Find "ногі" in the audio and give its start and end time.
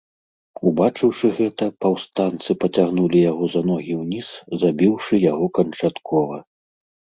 3.69-3.93